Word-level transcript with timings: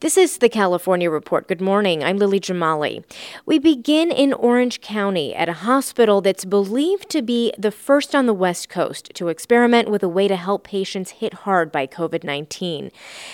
This 0.00 0.16
is 0.16 0.38
the 0.38 0.48
California 0.48 1.10
Report. 1.10 1.48
Good 1.48 1.60
morning. 1.60 2.04
I'm 2.04 2.18
Lily 2.18 2.38
Jamali. 2.38 3.02
We 3.46 3.58
begin 3.58 4.12
in 4.12 4.32
Orange 4.32 4.80
County 4.80 5.34
at 5.34 5.48
a 5.48 5.54
hospital 5.54 6.20
that's 6.20 6.44
believed 6.44 7.10
to 7.10 7.20
be 7.20 7.52
the 7.58 7.72
first 7.72 8.14
on 8.14 8.26
the 8.26 8.32
West 8.32 8.68
Coast 8.68 9.10
to 9.14 9.26
experiment 9.26 9.90
with 9.90 10.04
a 10.04 10.08
way 10.08 10.28
to 10.28 10.36
help 10.36 10.62
patients 10.62 11.10
hit 11.18 11.34
hard 11.34 11.72
by 11.72 11.88
COVID 11.88 12.22
19. 12.22 12.92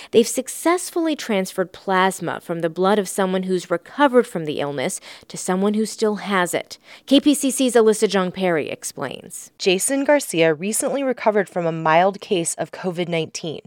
They've 0.09 0.27
successfully 0.27 1.15
transferred 1.15 1.71
plasma 1.71 2.39
from 2.41 2.61
the 2.61 2.69
blood 2.71 2.97
of 2.97 3.07
someone 3.07 3.43
who's 3.43 3.69
recovered 3.69 4.25
from 4.25 4.45
the 4.45 4.59
illness 4.59 4.99
to 5.27 5.37
someone 5.37 5.75
who 5.75 5.85
still 5.85 6.15
has 6.15 6.55
it. 6.55 6.79
KPCC's 7.05 7.75
Alyssa 7.75 8.09
Jeong 8.09 8.33
Perry 8.33 8.71
explains. 8.71 9.51
Jason 9.59 10.03
Garcia 10.03 10.51
recently 10.51 11.03
recovered 11.03 11.47
from 11.47 11.67
a 11.67 11.71
mild 11.71 12.19
case 12.21 12.55
of 12.55 12.71
COVID 12.71 13.07
19. 13.07 13.61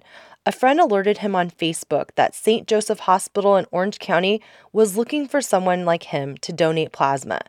A 0.48 0.50
friend 0.50 0.80
alerted 0.80 1.18
him 1.18 1.36
on 1.36 1.50
Facebook 1.50 2.14
that 2.14 2.34
St. 2.34 2.66
Joseph 2.66 3.00
Hospital 3.00 3.58
in 3.58 3.66
Orange 3.70 3.98
County 3.98 4.40
was 4.72 4.96
looking 4.96 5.28
for 5.28 5.42
someone 5.42 5.84
like 5.84 6.04
him 6.04 6.38
to 6.38 6.54
donate 6.54 6.90
plasma. 6.90 7.42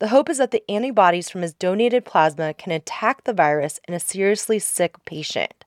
The 0.00 0.08
hope 0.08 0.28
is 0.28 0.36
that 0.36 0.50
the 0.50 0.62
antibodies 0.70 1.30
from 1.30 1.40
his 1.40 1.54
donated 1.54 2.04
plasma 2.04 2.52
can 2.52 2.70
attack 2.70 3.24
the 3.24 3.32
virus 3.32 3.80
in 3.88 3.94
a 3.94 3.98
seriously 3.98 4.58
sick 4.58 5.02
patient. 5.06 5.64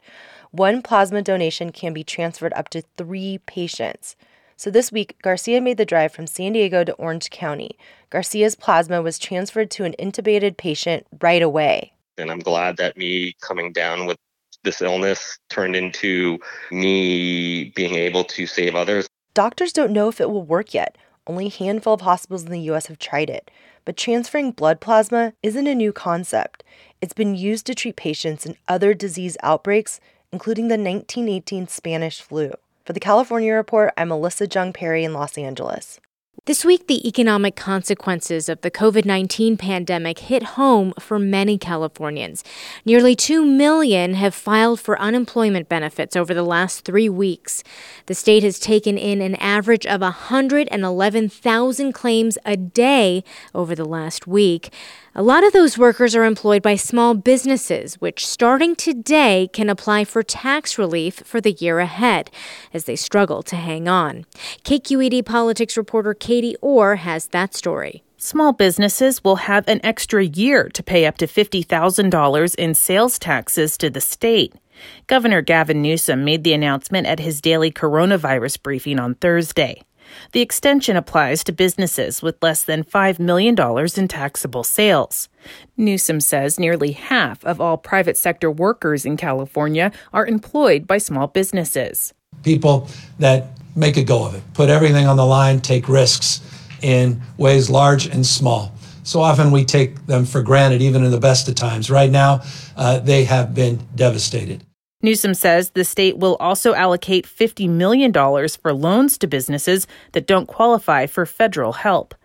One 0.52 0.84
plasma 0.84 1.24
donation 1.24 1.72
can 1.72 1.92
be 1.92 2.04
transferred 2.04 2.54
up 2.54 2.70
to 2.70 2.84
three 2.98 3.40
patients. 3.48 4.16
So 4.56 4.70
this 4.70 4.92
week, 4.92 5.18
Garcia 5.24 5.62
made 5.62 5.78
the 5.78 5.86
drive 5.86 6.12
from 6.12 6.28
San 6.28 6.54
Diego 6.54 6.84
to 6.84 6.94
Orange 6.94 7.32
County. 7.32 7.80
Garcia's 8.12 8.54
plasma 8.54 9.02
was 9.02 9.18
transferred 9.18 9.72
to 9.72 9.86
an 9.86 9.96
intubated 9.98 10.56
patient 10.56 11.08
right 11.20 11.42
away. 11.42 11.94
And 12.20 12.30
I'm 12.30 12.42
glad 12.42 12.78
that 12.78 12.96
me 12.96 13.36
coming 13.42 13.74
down 13.74 14.06
with 14.06 14.20
this 14.66 14.82
illness 14.82 15.40
turned 15.50 15.76
into 15.76 16.38
me 16.72 17.72
being 17.76 17.96
able 17.96 18.26
to 18.26 18.46
save 18.46 18.76
others. 18.76 19.08
Doctors 19.34 19.72
don't 19.72 19.94
know 19.94 20.10
if 20.10 20.20
it 20.20 20.30
will 20.30 20.44
work 20.44 20.74
yet. 20.74 20.98
Only 21.28 21.48
a 21.48 21.50
handful 21.50 21.94
of 21.94 22.02
hospitals 22.02 22.44
in 22.44 22.52
the 22.52 22.70
US 22.72 22.88
have 22.88 23.00
tried 23.00 23.30
it. 23.30 23.50
But 23.86 23.98
transferring 23.98 24.52
blood 24.52 24.82
plasma 24.82 25.34
isn't 25.42 25.68
a 25.68 25.76
new 25.76 25.94
concept. 25.94 26.64
It's 27.02 27.14
been 27.14 27.36
used 27.36 27.66
to 27.68 27.76
treat 27.76 27.96
patients 27.96 28.46
in 28.46 28.58
other 28.68 28.94
disease 28.94 29.38
outbreaks, 29.44 30.00
including 30.32 30.68
the 30.68 30.74
1918 30.78 31.68
Spanish 31.68 32.22
flu. 32.22 32.52
For 32.84 32.94
the 32.94 33.00
California 33.00 33.54
Report, 33.54 33.94
I'm 33.98 34.10
Alyssa 34.10 34.48
Jeong 34.48 34.74
Perry 34.74 35.04
in 35.04 35.14
Los 35.14 35.38
Angeles. 35.38 36.00
This 36.44 36.64
week, 36.64 36.88
the 36.88 37.08
economic 37.08 37.56
consequences 37.56 38.50
of 38.50 38.62
the 38.62 38.70
COVID 38.70 39.04
19 39.04 39.58
pandemic 39.58 40.20
hit 40.20 40.44
home 40.44 40.94
for 41.00 41.18
many 41.18 41.58
Californians. 41.58 42.44
Nearly 42.84 43.16
2 43.16 43.44
million 43.44 44.14
have 44.14 44.36
filed 44.36 44.80
for 44.80 45.00
unemployment 45.00 45.70
benefits 45.70 46.16
over 46.16 46.36
the 46.36 46.44
last 46.44 46.86
three 46.86 47.10
weeks. 47.10 47.64
The 48.06 48.14
state 48.14 48.44
has 48.44 48.60
taken 48.60 48.96
in 48.96 49.22
an 49.22 49.36
average 49.36 49.88
of 49.88 50.02
111,000 50.02 51.94
claims 51.94 52.38
a 52.46 52.58
day 52.58 53.24
over 53.56 53.74
the 53.74 53.86
last 53.86 54.28
week. 54.28 54.72
A 55.18 55.24
lot 55.24 55.46
of 55.46 55.54
those 55.54 55.78
workers 55.78 56.14
are 56.14 56.26
employed 56.26 56.62
by 56.62 56.76
small 56.76 57.14
businesses, 57.14 57.96
which 58.02 58.28
starting 58.28 58.76
today 58.76 59.50
can 59.54 59.70
apply 59.70 60.04
for 60.04 60.24
tax 60.24 60.78
relief 60.78 61.22
for 61.24 61.40
the 61.40 61.54
year 61.54 61.80
ahead 61.80 62.30
as 62.74 62.84
they 62.84 62.98
struggle 62.98 63.42
to 63.44 63.56
hang 63.56 63.88
on. 63.88 64.26
KQED 64.66 65.26
politics 65.26 65.78
reporter 65.78 66.14
Katie 66.14 66.58
Orr 66.62 66.98
has 66.98 67.28
that 67.28 67.54
story. 67.54 68.04
Small 68.18 68.52
businesses 68.52 69.24
will 69.24 69.38
have 69.38 69.66
an 69.70 69.80
extra 69.86 70.26
year 70.26 70.68
to 70.74 70.84
pay 70.84 71.06
up 71.06 71.18
to 71.20 71.28
$50,000 71.28 72.56
in 72.56 72.74
sales 72.74 73.18
taxes 73.18 73.78
to 73.78 73.90
the 73.90 74.02
state. 74.02 74.54
Governor 75.08 75.42
Gavin 75.42 75.82
Newsom 75.82 76.26
made 76.26 76.44
the 76.44 76.52
announcement 76.52 77.08
at 77.08 77.22
his 77.22 77.40
daily 77.40 77.72
coronavirus 77.72 78.62
briefing 78.62 79.00
on 79.00 79.16
Thursday. 79.16 79.82
The 80.32 80.42
extension 80.42 80.96
applies 80.96 81.44
to 81.46 81.52
businesses 81.52 82.22
with 82.22 82.42
less 82.42 82.64
than 82.64 82.84
$5 82.84 83.20
million 83.20 83.56
in 83.98 84.08
taxable 84.08 84.64
sales. 84.64 85.30
Newsom 85.78 86.20
says 86.20 86.60
nearly 86.60 86.92
half 86.92 87.44
of 87.46 87.62
all 87.62 87.78
private 87.78 88.18
sector 88.18 88.50
workers 88.50 89.06
in 89.06 89.18
California 89.18 89.92
are 90.14 90.26
employed 90.26 90.88
by 90.88 90.98
small 90.98 91.28
businesses. 91.28 92.14
People 92.44 92.90
that 93.20 93.48
make 93.76 93.98
a 93.98 94.04
go 94.04 94.26
of 94.26 94.36
it, 94.36 94.44
put 94.54 94.70
everything 94.70 95.06
on 95.06 95.18
the 95.18 95.26
line, 95.26 95.60
take 95.60 95.88
risks 95.88 96.42
in 96.82 97.22
ways 97.38 97.70
large 97.70 98.06
and 98.06 98.26
small. 98.26 98.72
So 99.04 99.22
often 99.22 99.52
we 99.52 99.66
take 99.66 100.08
them 100.08 100.26
for 100.26 100.42
granted, 100.42 100.82
even 100.82 101.04
in 101.04 101.12
the 101.12 101.20
best 101.20 101.48
of 101.48 101.56
times. 101.56 101.92
Right 101.92 102.10
now, 102.10 102.42
uh, 102.76 103.00
they 103.00 103.26
have 103.26 103.54
been 103.54 103.80
devastated. 103.94 104.65
Newsom 105.06 105.36
says 105.36 105.70
the 105.70 105.86
state 105.86 106.18
will 106.18 106.36
also 106.40 106.74
allocate 106.74 107.28
$50 107.28 107.70
million 107.70 108.12
for 108.12 108.74
loans 108.74 109.20
to 109.20 109.28
businesses 109.28 109.86
that 110.14 110.26
don't 110.26 110.48
qualify 110.48 111.06
for 111.06 111.28
federal 111.28 111.74
help. 111.74 112.16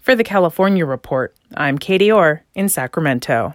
For 0.00 0.14
the 0.14 0.24
California 0.24 0.86
Report, 0.86 1.36
I'm 1.54 1.78
Katie 1.78 2.10
Orr 2.10 2.42
in 2.54 2.70
Sacramento. 2.70 3.54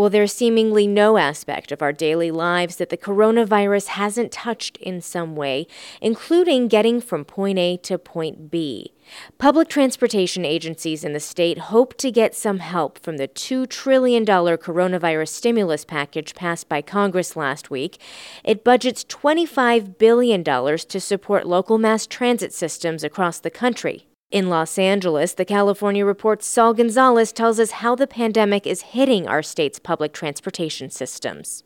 Well, 0.00 0.08
there's 0.08 0.32
seemingly 0.32 0.86
no 0.86 1.18
aspect 1.18 1.70
of 1.70 1.82
our 1.82 1.92
daily 1.92 2.30
lives 2.30 2.76
that 2.76 2.88
the 2.88 2.96
coronavirus 2.96 3.88
hasn't 3.88 4.32
touched 4.32 4.78
in 4.78 5.02
some 5.02 5.36
way, 5.36 5.66
including 6.00 6.68
getting 6.68 7.02
from 7.02 7.22
point 7.22 7.58
A 7.58 7.76
to 7.82 7.98
point 7.98 8.50
B. 8.50 8.94
Public 9.36 9.68
transportation 9.68 10.46
agencies 10.46 11.04
in 11.04 11.12
the 11.12 11.20
state 11.20 11.58
hope 11.58 11.98
to 11.98 12.10
get 12.10 12.34
some 12.34 12.60
help 12.60 12.98
from 12.98 13.18
the 13.18 13.28
$2 13.28 13.68
trillion 13.68 14.24
coronavirus 14.24 15.28
stimulus 15.28 15.84
package 15.84 16.34
passed 16.34 16.66
by 16.66 16.80
Congress 16.80 17.36
last 17.36 17.68
week. 17.68 18.00
It 18.42 18.64
budgets 18.64 19.04
$25 19.04 19.98
billion 19.98 20.42
to 20.42 20.98
support 20.98 21.46
local 21.46 21.76
mass 21.76 22.06
transit 22.06 22.54
systems 22.54 23.04
across 23.04 23.38
the 23.38 23.50
country. 23.50 24.06
In 24.30 24.48
Los 24.48 24.78
Angeles, 24.78 25.34
the 25.34 25.44
California 25.44 26.06
Report's 26.06 26.46
Saul 26.46 26.72
Gonzalez 26.72 27.32
tells 27.32 27.58
us 27.58 27.72
how 27.72 27.96
the 27.96 28.06
pandemic 28.06 28.64
is 28.64 28.82
hitting 28.82 29.26
our 29.26 29.42
state's 29.42 29.80
public 29.80 30.12
transportation 30.12 30.88
systems. 30.88 31.64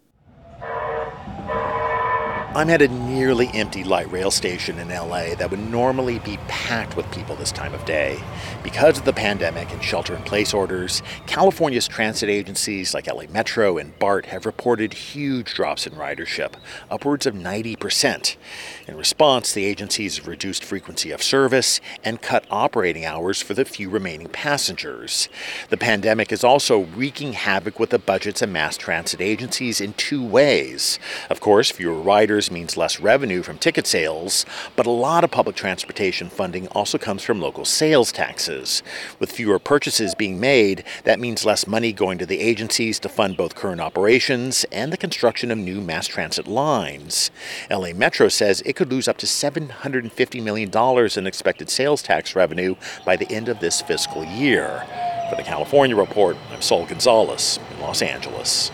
I'm 2.56 2.70
at 2.70 2.82
a 2.82 2.86
nearly 2.86 3.48
empty 3.48 3.82
light 3.82 4.08
rail 4.12 4.30
station 4.30 4.78
in 4.78 4.88
LA 4.88 5.34
that 5.34 5.50
would 5.50 5.58
normally 5.58 6.20
be 6.20 6.36
packed 6.46 6.96
with 6.96 7.10
people 7.10 7.34
this 7.34 7.50
time 7.50 7.74
of 7.74 7.84
day. 7.84 8.22
Because 8.62 8.96
of 8.96 9.04
the 9.04 9.12
pandemic 9.12 9.72
and 9.72 9.82
shelter 9.82 10.14
in 10.14 10.22
place 10.22 10.54
orders, 10.54 11.02
California's 11.26 11.88
transit 11.88 12.28
agencies 12.28 12.94
like 12.94 13.08
LA 13.08 13.24
Metro 13.28 13.76
and 13.76 13.98
BART 13.98 14.26
have 14.26 14.46
reported 14.46 14.92
huge 14.92 15.52
drops 15.52 15.84
in 15.84 15.94
ridership, 15.94 16.52
upwards 16.92 17.26
of 17.26 17.34
90%. 17.34 18.36
In 18.86 18.96
response, 18.96 19.52
the 19.52 19.64
agencies 19.64 20.18
have 20.18 20.28
reduced 20.28 20.62
frequency 20.62 21.10
of 21.10 21.24
service 21.24 21.80
and 22.04 22.22
cut 22.22 22.46
operating 22.52 23.04
hours 23.04 23.42
for 23.42 23.54
the 23.54 23.64
few 23.64 23.90
remaining 23.90 24.28
passengers. 24.28 25.28
The 25.70 25.76
pandemic 25.76 26.30
is 26.30 26.44
also 26.44 26.84
wreaking 26.84 27.32
havoc 27.32 27.80
with 27.80 27.90
the 27.90 27.98
budgets 27.98 28.42
of 28.42 28.50
mass 28.50 28.76
transit 28.76 29.20
agencies 29.20 29.80
in 29.80 29.94
two 29.94 30.24
ways. 30.24 31.00
Of 31.28 31.40
course, 31.40 31.72
fewer 31.72 32.00
riders 32.00 32.43
means 32.50 32.76
less 32.76 33.00
revenue 33.00 33.42
from 33.42 33.58
ticket 33.58 33.86
sales, 33.86 34.46
but 34.76 34.86
a 34.86 34.90
lot 34.90 35.24
of 35.24 35.30
public 35.30 35.56
transportation 35.56 36.28
funding 36.28 36.68
also 36.68 36.98
comes 36.98 37.22
from 37.22 37.40
local 37.40 37.64
sales 37.64 38.12
taxes. 38.12 38.82
With 39.18 39.32
fewer 39.32 39.58
purchases 39.58 40.14
being 40.14 40.38
made, 40.38 40.84
that 41.04 41.20
means 41.20 41.44
less 41.44 41.66
money 41.66 41.92
going 41.92 42.18
to 42.18 42.26
the 42.26 42.40
agencies 42.40 42.98
to 43.00 43.08
fund 43.08 43.36
both 43.36 43.54
current 43.54 43.80
operations 43.80 44.64
and 44.72 44.92
the 44.92 44.96
construction 44.96 45.50
of 45.50 45.58
new 45.58 45.80
mass 45.80 46.06
transit 46.06 46.46
lines. 46.46 47.30
LA 47.70 47.92
Metro 47.92 48.28
says 48.28 48.62
it 48.66 48.76
could 48.76 48.90
lose 48.90 49.08
up 49.08 49.16
to 49.18 49.26
$750 49.26 50.42
million 50.42 50.70
in 51.18 51.26
expected 51.26 51.70
sales 51.70 52.02
tax 52.02 52.36
revenue 52.36 52.74
by 53.04 53.16
the 53.16 53.30
end 53.30 53.48
of 53.48 53.60
this 53.60 53.82
fiscal 53.82 54.24
year. 54.24 54.86
For 55.30 55.36
the 55.36 55.42
California 55.42 55.96
Report, 55.96 56.36
I'm 56.50 56.62
Saul 56.62 56.86
Gonzalez 56.86 57.58
in 57.72 57.80
Los 57.80 58.02
Angeles. 58.02 58.70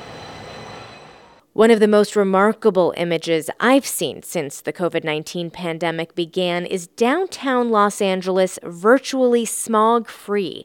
One 1.60 1.70
of 1.70 1.78
the 1.78 1.86
most 1.86 2.16
remarkable 2.16 2.94
images 2.96 3.50
I've 3.60 3.84
seen 3.84 4.22
since 4.22 4.62
the 4.62 4.72
COVID 4.72 5.04
19 5.04 5.50
pandemic 5.50 6.14
began 6.14 6.64
is 6.64 6.86
downtown 6.86 7.68
Los 7.68 8.00
Angeles 8.00 8.58
virtually 8.62 9.44
smog 9.44 10.08
free. 10.08 10.64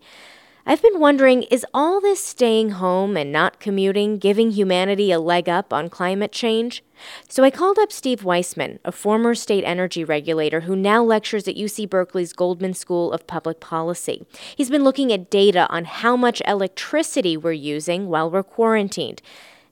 I've 0.66 0.82
been 0.82 1.02
wondering 1.02 1.44
is 1.44 1.66
all 1.74 2.00
this 2.00 2.24
staying 2.24 2.70
home 2.70 3.18
and 3.18 3.30
not 3.30 3.60
commuting 3.60 4.20
giving 4.20 4.52
humanity 4.52 5.12
a 5.12 5.20
leg 5.20 5.50
up 5.50 5.74
on 5.74 5.90
climate 5.90 6.32
change? 6.32 6.82
So 7.28 7.44
I 7.44 7.50
called 7.50 7.78
up 7.78 7.92
Steve 7.92 8.24
Weissman, 8.24 8.80
a 8.86 8.94
former 8.94 9.36
state 9.36 9.66
energy 9.66 10.06
regulator 10.06 10.62
who 10.62 10.78
now 10.78 11.04
lectures 11.04 11.46
at 11.46 11.58
UC 11.58 11.90
Berkeley's 11.90 12.32
Goldman 12.32 12.74
School 12.74 13.12
of 13.12 13.28
Public 13.28 13.60
Policy. 13.60 14.26
He's 14.56 14.70
been 14.70 14.86
looking 14.86 15.12
at 15.12 15.30
data 15.30 15.68
on 15.70 15.84
how 15.84 16.16
much 16.16 16.42
electricity 16.48 17.36
we're 17.36 17.52
using 17.52 18.08
while 18.08 18.32
we're 18.32 18.44
quarantined 18.44 19.22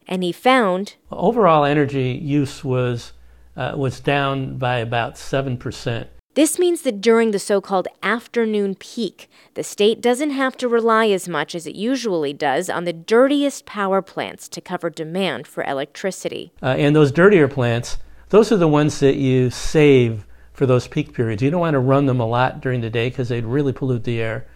and 0.07 0.23
he 0.23 0.31
found 0.31 0.95
overall 1.11 1.65
energy 1.65 2.19
use 2.21 2.63
was 2.63 3.13
uh, 3.55 3.73
was 3.75 3.99
down 3.99 4.57
by 4.57 4.77
about 4.77 5.17
seven 5.17 5.57
percent. 5.57 6.09
This 6.35 6.57
means 6.57 6.81
that 6.81 6.99
during 6.99 7.29
the 7.29 7.37
so 7.37 7.61
called 7.61 7.87
afternoon 8.01 8.73
peak, 8.73 9.29
the 9.53 9.63
state 9.63 10.01
doesn't 10.01 10.31
have 10.31 10.57
to 10.57 10.67
rely 10.67 11.09
as 11.09 11.29
much 11.29 11.53
as 11.53 11.67
it 11.67 11.75
usually 11.75 12.33
does 12.33 12.71
on 12.71 12.85
the 12.85 12.93
dirtiest 12.93 13.67
power 13.67 14.01
plants 14.01 14.49
to 14.49 14.59
cover 14.59 14.89
demand 14.89 15.45
for 15.45 15.63
electricity. 15.63 16.51
Uh, 16.63 16.75
and 16.77 16.95
those 16.95 17.11
dirtier 17.11 17.47
plants, 17.47 17.99
those 18.29 18.51
are 18.51 18.57
the 18.57 18.67
ones 18.67 18.99
that 18.99 19.15
you 19.15 19.51
save 19.51 20.25
for 20.53 20.65
those 20.65 20.87
peak 20.87 21.13
periods. 21.13 21.43
You 21.43 21.51
don't 21.51 21.59
want 21.59 21.75
to 21.75 21.79
run 21.79 22.07
them 22.07 22.19
a 22.19 22.25
lot 22.25 22.61
during 22.61 22.81
the 22.81 22.89
day 22.89 23.09
because 23.09 23.29
they'd 23.29 23.45
really 23.45 23.73
pollute 23.73 24.03
the 24.03 24.19
air. 24.19 24.47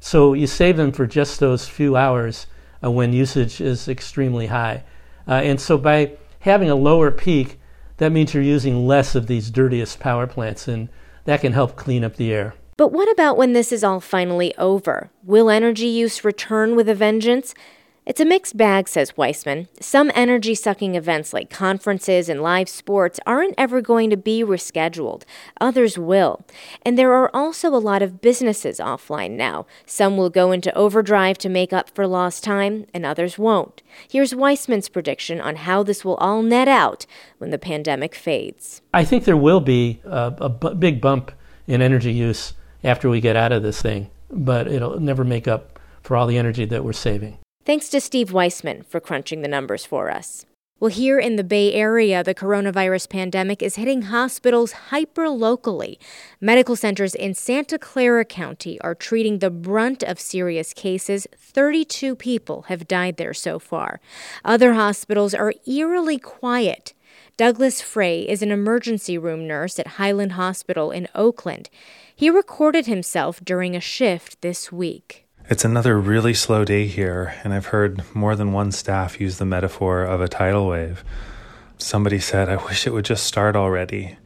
So 0.00 0.34
you 0.34 0.46
save 0.46 0.76
them 0.76 0.92
for 0.92 1.06
just 1.06 1.40
those 1.40 1.66
few 1.66 1.96
hours 1.96 2.46
uh, 2.84 2.90
when 2.90 3.14
usage 3.14 3.58
is 3.58 3.88
extremely 3.88 4.48
high. 4.48 4.84
Uh, 5.26 5.40
and 5.42 5.60
so 5.60 5.78
by 5.78 6.12
having 6.40 6.70
a 6.70 6.74
lower 6.74 7.10
peak, 7.10 7.60
that 7.98 8.12
means 8.12 8.34
you're 8.34 8.42
using 8.42 8.86
less 8.86 9.14
of 9.14 9.26
these 9.26 9.50
dirtiest 9.50 10.00
power 10.00 10.26
plants, 10.26 10.66
and 10.66 10.88
that 11.24 11.40
can 11.40 11.52
help 11.52 11.76
clean 11.76 12.04
up 12.04 12.16
the 12.16 12.32
air. 12.32 12.54
But 12.76 12.90
what 12.90 13.10
about 13.10 13.36
when 13.36 13.52
this 13.52 13.70
is 13.70 13.84
all 13.84 14.00
finally 14.00 14.56
over? 14.56 15.10
Will 15.22 15.50
energy 15.50 15.86
use 15.86 16.24
return 16.24 16.74
with 16.74 16.88
a 16.88 16.94
vengeance? 16.94 17.54
It's 18.04 18.20
a 18.20 18.24
mixed 18.24 18.56
bag, 18.56 18.88
says 18.88 19.16
Weissman. 19.16 19.68
Some 19.78 20.10
energy 20.16 20.56
sucking 20.56 20.96
events 20.96 21.32
like 21.32 21.50
conferences 21.50 22.28
and 22.28 22.42
live 22.42 22.68
sports 22.68 23.20
aren't 23.24 23.54
ever 23.56 23.80
going 23.80 24.10
to 24.10 24.16
be 24.16 24.42
rescheduled, 24.42 25.22
others 25.60 25.96
will. 25.96 26.44
And 26.84 26.98
there 26.98 27.12
are 27.12 27.30
also 27.32 27.68
a 27.68 27.78
lot 27.78 28.02
of 28.02 28.20
businesses 28.20 28.80
offline 28.80 29.36
now. 29.36 29.66
Some 29.86 30.16
will 30.16 30.30
go 30.30 30.50
into 30.50 30.74
overdrive 30.74 31.38
to 31.38 31.48
make 31.48 31.72
up 31.72 31.90
for 31.90 32.08
lost 32.08 32.42
time, 32.42 32.86
and 32.92 33.06
others 33.06 33.38
won't. 33.38 33.84
Here's 34.10 34.34
Weissman's 34.34 34.88
prediction 34.88 35.40
on 35.40 35.54
how 35.54 35.84
this 35.84 36.04
will 36.04 36.16
all 36.16 36.42
net 36.42 36.66
out 36.66 37.06
when 37.38 37.50
the 37.50 37.58
pandemic 37.58 38.16
fades. 38.16 38.82
I 38.92 39.04
think 39.04 39.26
there 39.26 39.36
will 39.36 39.60
be 39.60 40.00
a, 40.04 40.34
a 40.38 40.48
b- 40.48 40.74
big 40.74 41.00
bump 41.00 41.30
in 41.68 41.80
energy 41.80 42.12
use 42.12 42.54
after 42.82 43.08
we 43.08 43.20
get 43.20 43.36
out 43.36 43.52
of 43.52 43.62
this 43.62 43.80
thing, 43.80 44.10
but 44.28 44.66
it'll 44.66 44.98
never 44.98 45.22
make 45.22 45.46
up 45.46 45.78
for 46.02 46.16
all 46.16 46.26
the 46.26 46.36
energy 46.36 46.64
that 46.64 46.84
we're 46.84 46.92
saving. 46.92 47.38
Thanks 47.64 47.88
to 47.90 48.00
Steve 48.00 48.32
Weissman 48.32 48.82
for 48.82 48.98
crunching 48.98 49.42
the 49.42 49.48
numbers 49.48 49.86
for 49.86 50.10
us. 50.10 50.44
Well, 50.80 50.90
here 50.90 51.20
in 51.20 51.36
the 51.36 51.44
Bay 51.44 51.72
Area, 51.72 52.24
the 52.24 52.34
coronavirus 52.34 53.08
pandemic 53.08 53.62
is 53.62 53.76
hitting 53.76 54.02
hospitals 54.02 54.72
hyper 54.90 55.28
locally. 55.28 55.96
Medical 56.40 56.74
centers 56.74 57.14
in 57.14 57.34
Santa 57.34 57.78
Clara 57.78 58.24
County 58.24 58.80
are 58.80 58.96
treating 58.96 59.38
the 59.38 59.48
brunt 59.48 60.02
of 60.02 60.18
serious 60.18 60.72
cases. 60.72 61.28
32 61.36 62.16
people 62.16 62.62
have 62.62 62.88
died 62.88 63.16
there 63.16 63.32
so 63.32 63.60
far. 63.60 64.00
Other 64.44 64.72
hospitals 64.72 65.32
are 65.32 65.54
eerily 65.64 66.18
quiet. 66.18 66.94
Douglas 67.36 67.80
Frey 67.80 68.22
is 68.22 68.42
an 68.42 68.50
emergency 68.50 69.16
room 69.16 69.46
nurse 69.46 69.78
at 69.78 69.98
Highland 69.98 70.32
Hospital 70.32 70.90
in 70.90 71.06
Oakland. 71.14 71.70
He 72.12 72.28
recorded 72.28 72.86
himself 72.86 73.40
during 73.44 73.76
a 73.76 73.80
shift 73.80 74.42
this 74.42 74.72
week. 74.72 75.21
It's 75.50 75.64
another 75.64 75.98
really 75.98 76.34
slow 76.34 76.64
day 76.64 76.86
here, 76.86 77.34
and 77.42 77.52
I've 77.52 77.66
heard 77.66 78.02
more 78.14 78.36
than 78.36 78.52
one 78.52 78.70
staff 78.70 79.20
use 79.20 79.38
the 79.38 79.44
metaphor 79.44 80.04
of 80.04 80.20
a 80.20 80.28
tidal 80.28 80.68
wave. 80.68 81.02
Somebody 81.78 82.20
said, 82.20 82.48
I 82.48 82.56
wish 82.64 82.86
it 82.86 82.92
would 82.92 83.04
just 83.04 83.24
start 83.24 83.56
already. 83.56 84.16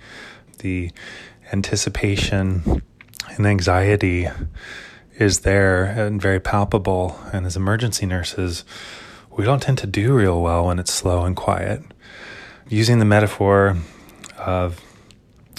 The 0.59 0.91
anticipation 1.53 2.83
and 3.31 3.47
anxiety 3.47 4.29
is 5.19 5.41
there 5.41 5.85
and 5.85 6.21
very 6.21 6.39
palpable. 6.39 7.19
And 7.33 7.47
as 7.47 7.57
emergency 7.57 8.05
nurses, 8.05 8.65
we 9.31 9.45
don't 9.47 9.63
tend 9.63 9.79
to 9.79 9.87
do 9.87 10.15
real 10.15 10.43
well 10.43 10.67
when 10.67 10.79
it's 10.79 10.93
slow 10.93 11.25
and 11.25 11.35
quiet. 11.35 11.83
Using 12.69 12.99
the 12.99 13.07
metaphor 13.07 13.79
of 14.37 14.83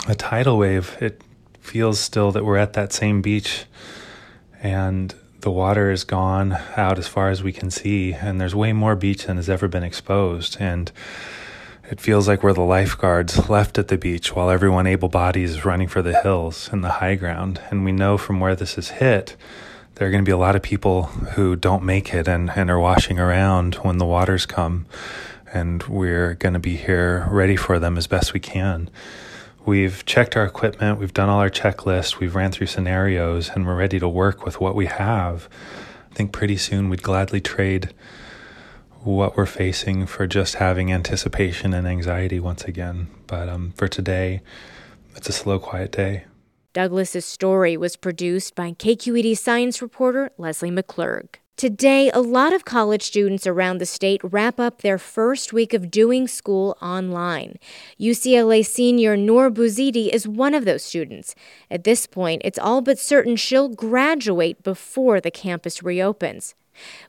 a 0.07 0.13
tidal 0.13 0.59
wave, 0.59 0.95
it 1.01 1.21
feels 1.59 1.99
still 1.99 2.31
that 2.33 2.45
we're 2.45 2.57
at 2.57 2.73
that 2.73 2.93
same 2.93 3.23
beach 3.23 3.65
and 4.61 5.15
the 5.47 5.51
water 5.51 5.91
is 5.91 6.03
gone 6.03 6.51
out 6.75 6.99
as 6.99 7.07
far 7.07 7.29
as 7.29 7.41
we 7.41 7.53
can 7.53 7.71
see, 7.71 8.11
and 8.11 8.41
there's 8.41 8.53
way 8.53 8.73
more 8.73 8.97
beach 8.97 9.27
than 9.27 9.37
has 9.37 9.49
ever 9.49 9.69
been 9.69 9.81
exposed. 9.81 10.57
And 10.59 10.91
it 11.89 12.01
feels 12.01 12.27
like 12.27 12.43
we're 12.43 12.51
the 12.51 12.59
lifeguards 12.59 13.47
left 13.47 13.77
at 13.77 13.87
the 13.87 13.97
beach 13.97 14.35
while 14.35 14.49
everyone 14.49 14.85
able 14.85 15.07
bodied 15.07 15.45
is 15.45 15.63
running 15.63 15.87
for 15.87 16.01
the 16.01 16.19
hills 16.19 16.67
and 16.73 16.83
the 16.83 16.99
high 16.99 17.15
ground. 17.15 17.61
And 17.69 17.85
we 17.85 17.93
know 17.93 18.17
from 18.17 18.41
where 18.41 18.57
this 18.57 18.77
is 18.77 18.89
hit, 18.89 19.37
there 19.95 20.05
are 20.09 20.11
going 20.11 20.21
to 20.21 20.27
be 20.27 20.33
a 20.33 20.37
lot 20.37 20.57
of 20.57 20.61
people 20.63 21.03
who 21.03 21.55
don't 21.55 21.83
make 21.83 22.13
it 22.13 22.27
and, 22.27 22.51
and 22.53 22.69
are 22.69 22.77
washing 22.77 23.17
around 23.17 23.75
when 23.75 23.99
the 23.99 24.05
waters 24.05 24.45
come. 24.45 24.85
And 25.53 25.81
we're 25.83 26.33
going 26.33 26.55
to 26.55 26.59
be 26.59 26.75
here 26.75 27.25
ready 27.31 27.55
for 27.55 27.79
them 27.79 27.97
as 27.97 28.05
best 28.05 28.33
we 28.33 28.41
can. 28.41 28.89
We've 29.67 30.05
checked 30.05 30.37
our 30.37 30.45
equipment, 30.45 30.97
we've 30.97 31.13
done 31.13 31.27
all 31.27 31.41
our 31.41 31.49
checklists, 31.49 32.19
we've 32.19 32.35
ran 32.35 32.53
through 32.53 32.67
scenarios, 32.67 33.49
and 33.49 33.67
we're 33.67 33.75
ready 33.75 33.99
to 33.99 34.07
work 34.07 34.45
with 34.45 34.61
what 34.61 34.75
we 34.75 34.85
have. 34.85 35.49
I 36.09 36.13
think 36.13 36.31
pretty 36.31 36.55
soon 36.55 36.87
we'd 36.87 37.03
gladly 37.03 37.41
trade 37.41 37.93
what 39.03 39.35
we're 39.35 39.45
facing 39.45 40.05
for 40.05 40.25
just 40.25 40.55
having 40.55 40.93
anticipation 40.93 41.73
and 41.73 41.85
anxiety 41.85 42.39
once 42.39 42.63
again. 42.63 43.09
But 43.27 43.49
um, 43.49 43.73
for 43.75 43.89
today, 43.89 44.39
it's 45.17 45.27
a 45.27 45.33
slow, 45.33 45.59
quiet 45.59 45.91
day. 45.91 46.23
Douglas's 46.77 47.25
story 47.25 47.75
was 47.75 47.95
produced 47.95 48.53
by 48.53 48.71
KQED 48.71 49.35
science 49.35 49.81
reporter 49.81 50.29
Leslie 50.37 50.69
McClurg. 50.69 51.25
Today, 51.55 52.11
a 52.11 52.21
lot 52.21 52.53
of 52.53 52.65
college 52.65 53.01
students 53.01 53.47
around 53.47 53.79
the 53.79 53.87
state 53.87 54.21
wrap 54.23 54.59
up 54.59 54.83
their 54.83 54.99
first 54.99 55.51
week 55.51 55.73
of 55.73 55.89
doing 55.89 56.27
school 56.27 56.77
online. 56.79 57.57
UCLA 57.99 58.63
senior 58.63 59.17
Noor 59.17 59.49
Bouzidi 59.49 60.09
is 60.09 60.27
one 60.27 60.53
of 60.53 60.65
those 60.65 60.83
students. 60.83 61.33
At 61.71 61.83
this 61.83 62.05
point, 62.05 62.43
it's 62.45 62.59
all 62.59 62.81
but 62.81 62.99
certain 62.99 63.37
she'll 63.37 63.69
graduate 63.69 64.61
before 64.61 65.19
the 65.19 65.31
campus 65.31 65.81
reopens. 65.81 66.53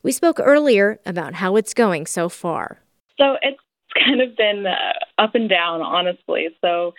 We 0.02 0.12
spoke 0.12 0.40
earlier 0.42 0.98
about 1.04 1.34
how 1.34 1.56
it's 1.56 1.74
going 1.74 2.06
so 2.06 2.30
far. 2.30 2.80
So 3.18 3.36
it's 3.42 3.60
kind 4.02 4.22
of 4.22 4.34
been 4.34 4.64
uh, 4.66 5.22
up 5.22 5.34
and 5.34 5.46
down, 5.46 5.82
honestly. 5.82 6.48
So 6.62 6.94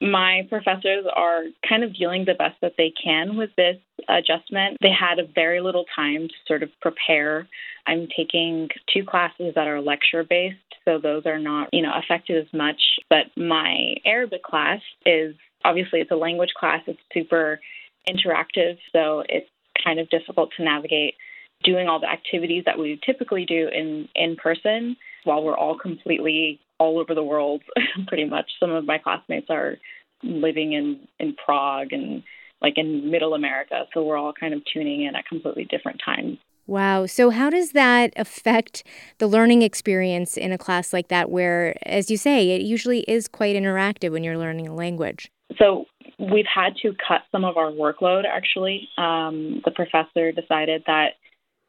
My 0.00 0.46
professors 0.48 1.04
are 1.14 1.42
kind 1.68 1.84
of 1.84 1.94
dealing 1.94 2.24
the 2.24 2.34
best 2.34 2.56
that 2.62 2.74
they 2.78 2.92
can 3.02 3.36
with 3.36 3.50
this 3.56 3.76
adjustment. 4.08 4.78
They 4.80 4.92
had 4.92 5.18
a 5.18 5.28
very 5.34 5.60
little 5.60 5.84
time 5.94 6.28
to 6.28 6.34
sort 6.46 6.62
of 6.62 6.70
prepare. 6.80 7.46
I'm 7.86 8.08
taking 8.16 8.68
two 8.92 9.04
classes 9.04 9.52
that 9.54 9.68
are 9.68 9.80
lecture 9.80 10.24
based, 10.24 10.56
so 10.86 10.98
those 10.98 11.26
are 11.26 11.38
not, 11.38 11.68
you 11.72 11.82
know, 11.82 11.92
affected 11.94 12.38
as 12.38 12.52
much. 12.54 12.80
But 13.10 13.26
my 13.36 13.96
Arabic 14.06 14.42
class 14.42 14.80
is 15.04 15.34
obviously 15.64 16.00
it's 16.00 16.10
a 16.10 16.16
language 16.16 16.54
class. 16.58 16.80
It's 16.86 17.00
super 17.12 17.60
interactive, 18.08 18.78
so 18.92 19.22
it's 19.28 19.48
kind 19.84 20.00
of 20.00 20.08
difficult 20.08 20.50
to 20.56 20.64
navigate 20.64 21.14
doing 21.62 21.88
all 21.88 22.00
the 22.00 22.10
activities 22.10 22.64
that 22.64 22.78
we 22.78 22.98
typically 23.04 23.44
do 23.44 23.68
in 23.68 24.08
in 24.14 24.36
person 24.36 24.96
while 25.24 25.42
we're 25.42 25.56
all 25.56 25.76
completely 25.78 26.58
all 26.80 26.98
over 26.98 27.14
the 27.14 27.22
world 27.22 27.62
pretty 28.08 28.24
much 28.24 28.50
some 28.58 28.72
of 28.72 28.84
my 28.84 28.98
classmates 28.98 29.46
are 29.50 29.76
living 30.24 30.72
in 30.72 31.06
in 31.20 31.36
Prague 31.44 31.92
and 31.92 32.24
like 32.60 32.74
in 32.76 33.10
middle 33.10 33.34
America 33.34 33.84
so 33.94 34.02
we're 34.02 34.16
all 34.16 34.32
kind 34.32 34.54
of 34.54 34.62
tuning 34.72 35.04
in 35.04 35.14
at 35.14 35.26
completely 35.26 35.64
different 35.64 36.00
times 36.04 36.38
Wow. 36.66 37.06
So, 37.06 37.30
how 37.30 37.50
does 37.50 37.72
that 37.72 38.12
affect 38.14 38.84
the 39.18 39.26
learning 39.26 39.62
experience 39.62 40.36
in 40.36 40.52
a 40.52 40.58
class 40.58 40.92
like 40.92 41.08
that, 41.08 41.28
where, 41.28 41.74
as 41.84 42.12
you 42.12 42.16
say, 42.16 42.50
it 42.50 42.62
usually 42.62 43.00
is 43.08 43.26
quite 43.26 43.56
interactive 43.56 44.12
when 44.12 44.22
you're 44.22 44.38
learning 44.38 44.68
a 44.68 44.74
language? 44.74 45.32
So, 45.58 45.86
we've 46.20 46.46
had 46.46 46.76
to 46.82 46.94
cut 47.08 47.22
some 47.32 47.44
of 47.44 47.56
our 47.56 47.72
workload 47.72 48.24
actually. 48.24 48.88
Um, 48.98 49.62
the 49.64 49.72
professor 49.72 50.32
decided 50.32 50.84
that 50.86 51.14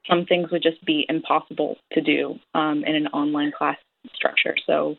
some 0.10 0.26
things 0.26 0.52
would 0.52 0.64
just 0.64 0.84
be 0.86 1.06
impossible 1.10 1.78
to 1.94 2.02
do 2.02 2.36
um, 2.54 2.84
in 2.86 2.96
an 2.96 3.08
online 3.08 3.52
class 3.58 3.78
structure. 4.16 4.56
So 4.66 4.96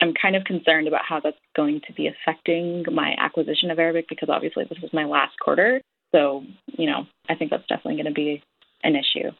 I'm 0.00 0.12
kind 0.20 0.36
of 0.36 0.44
concerned 0.44 0.88
about 0.88 1.02
how 1.08 1.20
that's 1.20 1.36
going 1.56 1.80
to 1.86 1.92
be 1.92 2.08
affecting 2.08 2.84
my 2.92 3.14
acquisition 3.18 3.70
of 3.70 3.78
Arabic 3.78 4.06
because 4.08 4.28
obviously 4.28 4.64
this 4.68 4.82
is 4.82 4.90
my 4.92 5.04
last 5.04 5.34
quarter. 5.42 5.80
So, 6.12 6.44
you 6.66 6.90
know, 6.90 7.06
I 7.28 7.34
think 7.34 7.50
that's 7.50 7.66
definitely 7.68 7.96
going 7.96 8.06
to 8.06 8.12
be 8.12 8.42
an 8.82 8.94
issue. 8.96 9.30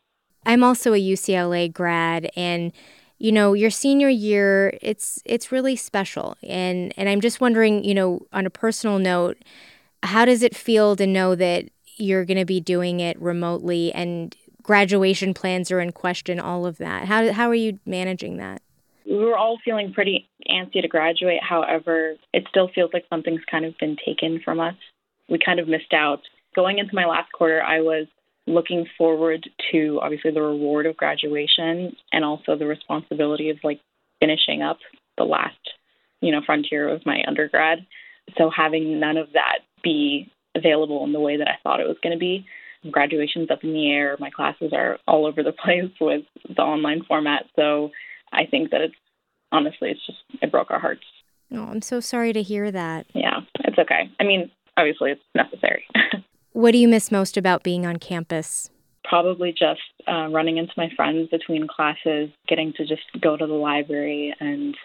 I'm 0.46 0.64
also 0.64 0.92
a 0.92 1.00
UCLA 1.00 1.72
grad 1.72 2.30
and 2.36 2.72
you 3.18 3.32
know, 3.32 3.52
your 3.52 3.70
senior 3.70 4.08
year, 4.08 4.76
it's 4.82 5.22
it's 5.24 5.52
really 5.52 5.76
special. 5.76 6.36
And 6.42 6.92
and 6.96 7.08
I'm 7.08 7.20
just 7.20 7.40
wondering, 7.40 7.84
you 7.84 7.94
know, 7.94 8.26
on 8.32 8.44
a 8.44 8.50
personal 8.50 8.98
note, 8.98 9.38
how 10.02 10.24
does 10.24 10.42
it 10.42 10.54
feel 10.54 10.96
to 10.96 11.06
know 11.06 11.34
that 11.34 11.70
you're 11.96 12.24
going 12.24 12.38
to 12.38 12.44
be 12.44 12.60
doing 12.60 13.00
it 13.00 13.20
remotely 13.20 13.92
and 13.92 14.36
graduation 14.62 15.32
plans 15.32 15.70
are 15.70 15.80
in 15.80 15.92
question, 15.92 16.40
all 16.40 16.66
of 16.66 16.78
that? 16.78 17.06
How 17.06 17.32
how 17.32 17.48
are 17.48 17.54
you 17.54 17.78
managing 17.86 18.36
that? 18.38 18.62
We 19.18 19.24
were 19.24 19.36
all 19.36 19.58
feeling 19.64 19.92
pretty 19.92 20.28
antsy 20.50 20.82
to 20.82 20.88
graduate. 20.88 21.40
However, 21.42 22.14
it 22.32 22.44
still 22.48 22.68
feels 22.74 22.90
like 22.92 23.04
something's 23.08 23.44
kind 23.50 23.64
of 23.64 23.74
been 23.78 23.96
taken 24.04 24.40
from 24.44 24.60
us. 24.60 24.74
We 25.28 25.38
kind 25.44 25.60
of 25.60 25.68
missed 25.68 25.92
out. 25.92 26.20
Going 26.54 26.78
into 26.78 26.94
my 26.94 27.06
last 27.06 27.32
quarter, 27.32 27.62
I 27.62 27.80
was 27.80 28.06
looking 28.46 28.86
forward 28.98 29.48
to 29.72 29.98
obviously 30.02 30.30
the 30.30 30.42
reward 30.42 30.86
of 30.86 30.96
graduation 30.96 31.96
and 32.12 32.24
also 32.24 32.56
the 32.56 32.66
responsibility 32.66 33.50
of 33.50 33.56
like 33.64 33.80
finishing 34.20 34.62
up 34.62 34.78
the 35.16 35.24
last, 35.24 35.56
you 36.20 36.30
know, 36.30 36.40
frontier 36.44 36.88
of 36.88 37.06
my 37.06 37.22
undergrad. 37.26 37.86
So 38.36 38.50
having 38.54 39.00
none 39.00 39.16
of 39.16 39.28
that 39.32 39.60
be 39.82 40.30
available 40.54 41.04
in 41.04 41.12
the 41.12 41.20
way 41.20 41.36
that 41.36 41.48
I 41.48 41.56
thought 41.62 41.80
it 41.80 41.88
was 41.88 41.96
going 42.02 42.14
to 42.14 42.18
be, 42.18 42.46
graduation's 42.90 43.50
up 43.50 43.64
in 43.64 43.72
the 43.72 43.90
air. 43.90 44.16
My 44.20 44.30
classes 44.30 44.72
are 44.72 44.98
all 45.06 45.26
over 45.26 45.42
the 45.42 45.52
place 45.64 45.90
with 46.00 46.24
the 46.48 46.62
online 46.62 47.02
format. 47.06 47.44
So 47.56 47.90
I 48.32 48.46
think 48.46 48.70
that 48.70 48.80
it's 48.80 48.94
honestly, 49.54 49.90
it's 49.90 50.04
just, 50.04 50.18
it 50.42 50.50
broke 50.50 50.70
our 50.70 50.80
hearts. 50.80 51.04
Oh, 51.52 51.62
I'm 51.62 51.82
so 51.82 52.00
sorry 52.00 52.32
to 52.32 52.42
hear 52.42 52.70
that. 52.70 53.06
Yeah, 53.14 53.40
it's 53.60 53.78
okay. 53.78 54.10
I 54.18 54.24
mean, 54.24 54.50
obviously, 54.76 55.12
it's 55.12 55.22
necessary. 55.34 55.84
what 56.52 56.72
do 56.72 56.78
you 56.78 56.88
miss 56.88 57.12
most 57.12 57.36
about 57.36 57.62
being 57.62 57.86
on 57.86 57.98
campus? 57.98 58.70
Probably 59.04 59.52
just 59.52 59.80
uh, 60.08 60.28
running 60.28 60.56
into 60.56 60.72
my 60.76 60.88
friends 60.96 61.28
between 61.30 61.68
classes, 61.68 62.30
getting 62.48 62.72
to 62.76 62.86
just 62.86 63.02
go 63.20 63.36
to 63.36 63.46
the 63.46 63.52
library 63.52 64.34
and 64.40 64.76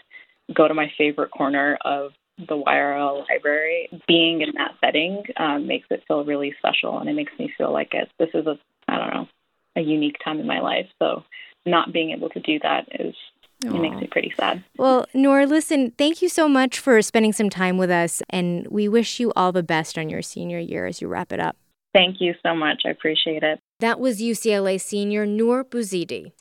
go 0.53 0.67
to 0.67 0.73
my 0.73 0.91
favorite 0.97 1.31
corner 1.31 1.77
of 1.83 2.11
the 2.37 2.55
YRL 2.55 3.25
library. 3.27 3.89
Being 4.07 4.41
in 4.41 4.49
that 4.55 4.75
setting 4.83 5.23
um, 5.37 5.65
makes 5.65 5.87
it 5.89 6.03
feel 6.07 6.23
really 6.23 6.53
special, 6.59 6.99
and 6.99 7.09
it 7.09 7.13
makes 7.13 7.33
me 7.39 7.51
feel 7.57 7.73
like 7.73 7.93
it. 7.93 8.09
This 8.19 8.29
is 8.33 8.45
a, 8.45 8.59
I 8.87 8.97
don't 8.97 9.13
know, 9.13 9.27
a 9.75 9.81
unique 9.81 10.17
time 10.23 10.39
in 10.39 10.47
my 10.47 10.59
life. 10.59 10.87
So, 10.99 11.23
not 11.65 11.91
being 11.91 12.11
able 12.11 12.29
to 12.29 12.39
do 12.39 12.59
that 12.63 12.87
is 12.99 13.15
Aww. 13.63 13.75
It 13.75 13.81
makes 13.81 13.97
me 13.97 14.07
pretty 14.07 14.33
sad. 14.39 14.63
Well, 14.77 15.05
Noor, 15.13 15.45
listen, 15.45 15.91
thank 15.97 16.21
you 16.21 16.29
so 16.29 16.47
much 16.47 16.79
for 16.79 17.01
spending 17.01 17.33
some 17.33 17.49
time 17.49 17.77
with 17.77 17.89
us, 17.91 18.21
and 18.29 18.65
we 18.69 18.87
wish 18.87 19.19
you 19.19 19.33
all 19.35 19.51
the 19.51 19.63
best 19.63 19.97
on 19.97 20.09
your 20.09 20.21
senior 20.21 20.59
year 20.59 20.85
as 20.85 21.01
you 21.01 21.07
wrap 21.07 21.33
it 21.33 21.39
up. 21.39 21.57
Thank 21.93 22.21
you 22.21 22.35
so 22.45 22.55
much. 22.55 22.83
I 22.85 22.89
appreciate 22.89 23.43
it. 23.43 23.59
That 23.79 23.99
was 23.99 24.21
UCLA 24.21 24.79
senior 24.79 25.25
Noor 25.25 25.63
Bouzidi. 25.65 26.31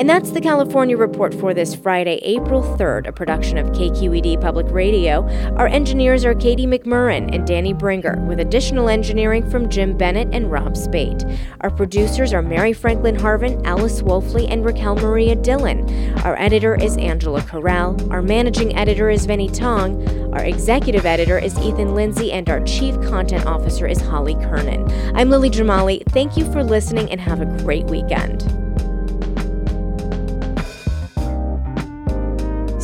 And 0.00 0.08
that's 0.08 0.30
the 0.30 0.40
California 0.40 0.96
Report 0.96 1.34
for 1.34 1.52
this 1.52 1.74
Friday, 1.74 2.20
April 2.22 2.62
3rd, 2.62 3.06
a 3.06 3.12
production 3.12 3.58
of 3.58 3.66
KQED 3.72 4.40
Public 4.40 4.66
Radio. 4.70 5.28
Our 5.56 5.66
engineers 5.66 6.24
are 6.24 6.34
Katie 6.34 6.66
McMurran 6.66 7.34
and 7.34 7.46
Danny 7.46 7.74
Bringer, 7.74 8.16
with 8.26 8.40
additional 8.40 8.88
engineering 8.88 9.50
from 9.50 9.68
Jim 9.68 9.94
Bennett 9.94 10.30
and 10.32 10.50
Rob 10.50 10.74
Spate. 10.74 11.22
Our 11.60 11.68
producers 11.68 12.32
are 12.32 12.40
Mary 12.40 12.72
Franklin 12.72 13.14
Harvin, 13.14 13.62
Alice 13.66 14.00
Woelfle, 14.00 14.50
and 14.50 14.64
Raquel 14.64 14.96
Maria 14.96 15.36
Dillon. 15.36 15.86
Our 16.20 16.34
editor 16.40 16.76
is 16.76 16.96
Angela 16.96 17.42
Corral. 17.42 18.10
Our 18.10 18.22
managing 18.22 18.74
editor 18.78 19.10
is 19.10 19.26
Vinnee 19.26 19.54
Tong. 19.54 20.32
Our 20.32 20.44
executive 20.44 21.04
editor 21.04 21.38
is 21.38 21.58
Ethan 21.58 21.94
Lindsey, 21.94 22.32
and 22.32 22.48
our 22.48 22.64
chief 22.64 22.94
content 23.02 23.44
officer 23.44 23.86
is 23.86 24.00
Holly 24.00 24.36
Kernan. 24.36 24.90
I'm 25.14 25.28
Lily 25.28 25.50
Jamali. 25.50 26.06
Thank 26.06 26.38
you 26.38 26.50
for 26.54 26.64
listening 26.64 27.10
and 27.10 27.20
have 27.20 27.42
a 27.42 27.62
great 27.62 27.84
weekend. 27.84 28.59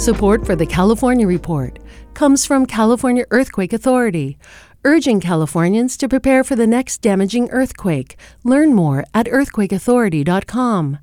Support 0.07 0.47
for 0.47 0.55
the 0.55 0.67
California 0.67 1.27
Report 1.27 1.81
comes 2.15 2.47
from 2.47 2.65
California 2.65 3.25
Earthquake 3.33 3.73
Authority, 3.73 4.39
urging 4.85 5.19
Californians 5.21 5.97
to 5.97 6.09
prepare 6.09 6.45
for 6.45 6.55
the 6.55 6.65
next 6.65 6.99
damaging 6.99 7.51
earthquake. 7.51 8.17
Learn 8.45 8.73
more 8.73 9.05
at 9.13 9.27
earthquakeauthority.com. 9.27 10.99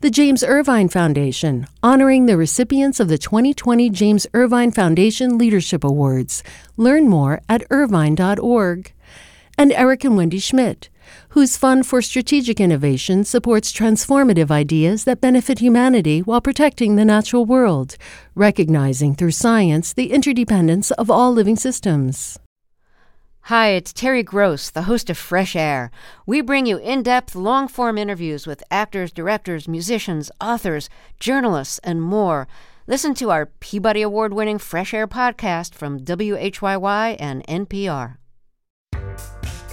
The 0.00 0.10
James 0.10 0.42
Irvine 0.42 0.88
Foundation, 0.88 1.68
honoring 1.84 2.26
the 2.26 2.36
recipients 2.36 2.98
of 2.98 3.06
the 3.06 3.16
2020 3.16 3.90
James 3.90 4.26
Irvine 4.34 4.72
Foundation 4.72 5.38
Leadership 5.38 5.84
Awards. 5.84 6.42
Learn 6.76 7.06
more 7.08 7.40
at 7.48 7.62
irvine.org. 7.70 8.92
And 9.58 9.72
Eric 9.72 10.04
and 10.04 10.16
Wendy 10.16 10.38
Schmidt 10.38 10.88
whose 11.30 11.56
Fund 11.56 11.86
for 11.86 12.02
Strategic 12.02 12.60
Innovation 12.60 13.24
supports 13.24 13.72
transformative 13.72 14.50
ideas 14.50 15.04
that 15.04 15.20
benefit 15.20 15.58
humanity 15.58 16.20
while 16.20 16.40
protecting 16.40 16.96
the 16.96 17.04
natural 17.04 17.44
world, 17.44 17.96
recognizing 18.34 19.14
through 19.14 19.32
science 19.32 19.92
the 19.92 20.12
interdependence 20.12 20.90
of 20.92 21.10
all 21.10 21.32
living 21.32 21.56
systems. 21.56 22.38
Hi, 23.42 23.68
it's 23.68 23.94
Terry 23.94 24.22
Gross, 24.22 24.68
the 24.68 24.82
host 24.82 25.08
of 25.08 25.16
Fresh 25.16 25.56
Air. 25.56 25.90
We 26.26 26.42
bring 26.42 26.66
you 26.66 26.76
in 26.76 27.02
depth, 27.02 27.34
long 27.34 27.66
form 27.66 27.96
interviews 27.96 28.46
with 28.46 28.62
actors, 28.70 29.10
directors, 29.10 29.66
musicians, 29.66 30.30
authors, 30.38 30.90
journalists, 31.18 31.78
and 31.82 32.02
more. 32.02 32.46
Listen 32.86 33.14
to 33.14 33.30
our 33.30 33.46
Peabody 33.46 34.02
Award 34.02 34.34
winning 34.34 34.58
Fresh 34.58 34.92
Air 34.92 35.06
podcast 35.06 35.74
from 35.74 36.00
WHYY 36.00 37.16
and 37.18 37.46
NPR. 37.46 38.16